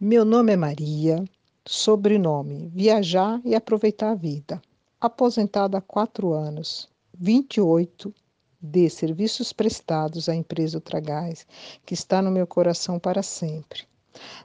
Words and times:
Meu 0.00 0.24
nome 0.24 0.52
é 0.52 0.56
Maria, 0.56 1.24
sobrenome 1.64 2.70
Viajar 2.74 3.40
e 3.44 3.54
Aproveitar 3.54 4.10
a 4.10 4.14
Vida. 4.14 4.60
Aposentada 5.00 5.78
há 5.78 5.80
quatro 5.80 6.32
anos, 6.32 6.88
28 7.14 8.14
de 8.60 8.90
serviços 8.90 9.52
prestados 9.52 10.28
à 10.28 10.34
empresa 10.34 10.76
Ultragás, 10.76 11.46
que 11.86 11.94
está 11.94 12.20
no 12.20 12.30
meu 12.30 12.46
coração 12.46 12.98
para 12.98 13.22
sempre. 13.22 13.84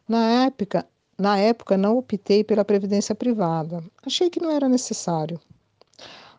Na 0.08 0.46
época, 0.46 0.88
na 1.18 1.38
época 1.38 1.78
não 1.78 1.98
optei 1.98 2.44
pela 2.44 2.64
previdência 2.64 3.14
privada. 3.14 3.84
Achei 4.06 4.30
que 4.30 4.42
não 4.42 4.52
era 4.52 4.70
necessário. 4.70 5.40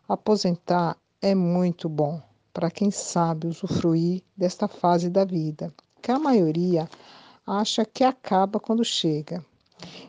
Aposentar 0.09 0.97
é 1.21 1.35
muito 1.35 1.87
bom 1.87 2.21
para 2.53 2.71
quem 2.71 2.91
sabe 2.91 3.47
usufruir 3.47 4.21
desta 4.35 4.67
fase 4.67 5.09
da 5.09 5.25
vida, 5.25 5.73
que 6.01 6.11
a 6.11 6.19
maioria 6.19 6.87
acha 7.45 7.85
que 7.85 8.03
acaba 8.03 8.59
quando 8.59 8.83
chega. 8.83 9.43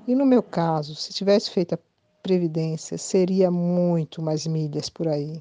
E 0.07 0.15
no 0.15 0.27
meu 0.27 0.43
caso, 0.43 0.95
se 0.95 1.13
tivesse 1.13 1.51
feito 1.51 1.75
a 1.75 1.79
previdência, 2.23 2.99
seria 2.99 3.51
muito 3.51 4.23
mais 4.23 4.47
milhas 4.47 4.89
por 4.89 5.09
aí. 5.09 5.41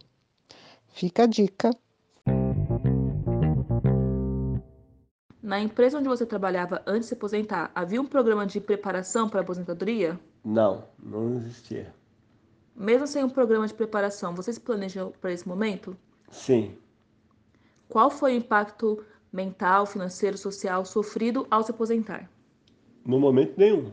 Fica 0.90 1.24
a 1.24 1.26
dica. 1.26 1.72
Na 5.42 5.60
empresa 5.60 5.98
onde 5.98 6.08
você 6.08 6.26
trabalhava 6.26 6.82
antes 6.86 7.04
de 7.04 7.08
se 7.08 7.14
aposentar, 7.14 7.72
havia 7.76 8.02
um 8.02 8.06
programa 8.06 8.46
de 8.46 8.62
preparação 8.62 9.28
para 9.28 9.42
a 9.42 9.44
aposentadoria? 9.44 10.20
Não, 10.44 10.86
não 11.02 11.36
existia. 11.36 11.94
Mesmo 12.76 13.06
sem 13.06 13.24
um 13.24 13.30
programa 13.30 13.68
de 13.68 13.74
preparação, 13.74 14.34
você 14.34 14.54
se 14.54 14.60
planejou 14.60 15.14
para 15.20 15.32
esse 15.32 15.48
momento? 15.48 15.96
Sim. 16.32 16.78
Qual 17.92 18.10
foi 18.10 18.32
o 18.32 18.38
impacto 18.38 19.04
mental, 19.34 19.86
financeiro, 19.86 20.38
social 20.38 20.86
sofrido 20.86 21.46
ao 21.52 21.62
se 21.62 21.72
aposentar? 21.72 22.32
No 23.06 23.20
momento 23.20 23.58
nenhum. 23.58 23.92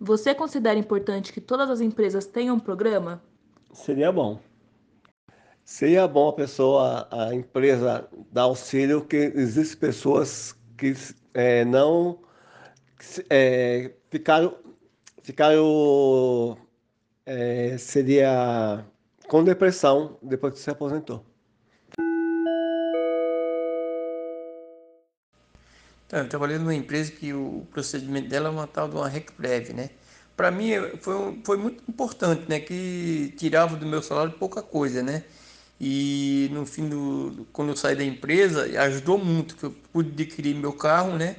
Você 0.00 0.34
considera 0.34 0.78
importante 0.78 1.34
que 1.34 1.40
todas 1.40 1.68
as 1.68 1.82
empresas 1.82 2.24
tenham 2.24 2.56
um 2.56 2.58
programa? 2.58 3.22
Seria 3.74 4.10
bom. 4.10 4.40
Seria 5.62 6.08
bom 6.08 6.30
a 6.30 6.32
pessoa, 6.32 7.06
a 7.10 7.34
empresa 7.34 8.08
dar 8.32 8.44
auxílio, 8.44 9.04
que 9.04 9.16
existem 9.34 9.78
pessoas 9.78 10.56
que 10.78 10.94
é, 11.34 11.66
não 11.66 12.20
é, 13.28 13.92
ficaram, 14.10 14.56
ficaram 15.22 16.56
é, 17.26 17.76
seria 17.76 18.82
com 19.28 19.44
depressão 19.44 20.16
depois 20.22 20.54
que 20.54 20.60
se 20.60 20.70
aposentou. 20.70 21.22
Então, 26.12 26.20
eu 26.20 26.28
trabalhei 26.28 26.58
numa 26.58 26.74
empresa 26.74 27.10
que 27.10 27.32
o 27.32 27.66
procedimento 27.70 28.28
dela 28.28 28.48
é 28.48 28.50
uma 28.50 28.66
tal 28.66 28.86
de 28.86 28.94
uma 28.94 29.08
RecPrev, 29.08 29.72
né? 29.72 29.88
Para 30.36 30.50
mim 30.50 30.72
foi, 31.00 31.40
foi 31.42 31.56
muito 31.56 31.82
importante, 31.88 32.42
né? 32.46 32.60
Que 32.60 33.32
tirava 33.38 33.76
do 33.76 33.86
meu 33.86 34.02
salário 34.02 34.32
pouca 34.32 34.60
coisa, 34.60 35.02
né? 35.02 35.24
E 35.80 36.50
no 36.52 36.66
fim 36.66 36.86
do 36.86 37.46
quando 37.50 37.70
eu 37.70 37.76
saí 37.76 37.96
da 37.96 38.04
empresa, 38.04 38.64
ajudou 38.82 39.16
muito, 39.16 39.56
que 39.56 39.64
eu 39.64 39.74
pude 39.90 40.10
adquirir 40.10 40.54
meu 40.54 40.74
carro, 40.74 41.16
né? 41.16 41.36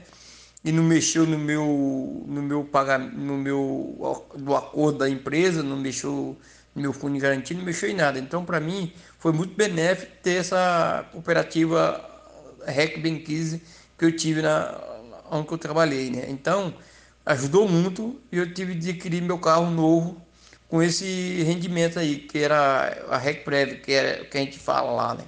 E 0.66 0.72
não 0.72 0.84
mexeu 0.84 1.28
no 1.28 1.38
meu 1.38 2.26
no 2.28 2.42
meu 2.42 2.64
pagamento, 2.64 3.16
no 3.16 3.38
meu 3.38 4.26
do 4.36 4.56
acordo 4.56 4.98
da 5.00 5.10
empresa, 5.10 5.62
não 5.62 5.78
mexeu 5.78 6.36
no 6.74 6.82
meu 6.82 6.94
fundo 6.94 7.14
de 7.14 7.20
garantia, 7.20 7.56
não 7.56 7.64
mexeu 7.64 7.90
em 7.90 7.96
nada. 7.96 8.18
Então, 8.18 8.44
para 8.44 8.60
mim, 8.60 8.92
foi 9.20 9.32
muito 9.34 9.56
benéfico 9.56 10.14
ter 10.24 10.38
essa 10.38 11.08
cooperativa 11.12 12.04
REC 12.66 13.00
Benquise 13.00 13.62
que 14.04 14.08
eu 14.08 14.16
tive 14.16 14.42
na 14.42 14.82
onde 15.32 15.50
eu 15.50 15.58
trabalhei, 15.58 16.09
né? 16.09 16.26
Então, 16.30 16.73
ajudou 17.26 17.68
muito 17.68 18.22
e 18.32 18.38
eu 18.38 18.53
tive 18.53 18.75
de 18.75 18.90
adquirir 18.90 19.22
meu 19.22 19.40
carro 19.40 19.69
novo 19.72 20.22
com 20.68 20.81
esse 20.81 21.41
rendimento 21.44 21.97
aí, 22.00 22.18
que 22.18 22.40
era 22.40 23.06
a 23.09 23.18
RecPrev, 23.18 23.80
que, 23.81 23.91
era, 23.91 24.25
que 24.25 24.38
a 24.38 24.41
gente 24.41 24.59
fala 24.59 24.91
lá, 24.91 25.16
né? 25.16 25.24